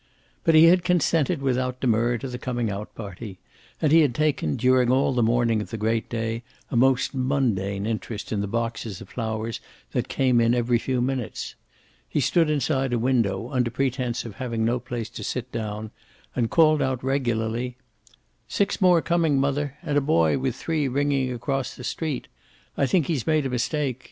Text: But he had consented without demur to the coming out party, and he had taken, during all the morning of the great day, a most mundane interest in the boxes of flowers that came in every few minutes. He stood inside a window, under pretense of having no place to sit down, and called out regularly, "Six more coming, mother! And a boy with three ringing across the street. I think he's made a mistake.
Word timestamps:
But 0.43 0.55
he 0.55 0.63
had 0.63 0.83
consented 0.83 1.43
without 1.43 1.79
demur 1.79 2.17
to 2.17 2.27
the 2.27 2.39
coming 2.39 2.71
out 2.71 2.95
party, 2.95 3.37
and 3.79 3.91
he 3.91 3.99
had 4.01 4.15
taken, 4.15 4.55
during 4.55 4.91
all 4.91 5.13
the 5.13 5.21
morning 5.21 5.61
of 5.61 5.69
the 5.69 5.77
great 5.77 6.09
day, 6.09 6.41
a 6.71 6.75
most 6.75 7.13
mundane 7.13 7.85
interest 7.85 8.31
in 8.31 8.41
the 8.41 8.47
boxes 8.47 8.99
of 8.99 9.09
flowers 9.09 9.59
that 9.91 10.07
came 10.07 10.41
in 10.41 10.55
every 10.55 10.79
few 10.79 11.01
minutes. 11.03 11.53
He 12.09 12.19
stood 12.19 12.49
inside 12.49 12.93
a 12.93 12.97
window, 12.97 13.51
under 13.51 13.69
pretense 13.69 14.25
of 14.25 14.37
having 14.37 14.65
no 14.65 14.79
place 14.79 15.07
to 15.11 15.23
sit 15.23 15.51
down, 15.51 15.91
and 16.35 16.49
called 16.49 16.81
out 16.81 17.03
regularly, 17.03 17.77
"Six 18.47 18.81
more 18.81 19.03
coming, 19.03 19.39
mother! 19.39 19.77
And 19.83 19.99
a 19.99 20.01
boy 20.01 20.39
with 20.39 20.55
three 20.55 20.87
ringing 20.87 21.31
across 21.31 21.75
the 21.75 21.83
street. 21.83 22.27
I 22.75 22.87
think 22.87 23.05
he's 23.05 23.27
made 23.27 23.45
a 23.45 23.51
mistake. 23.51 23.99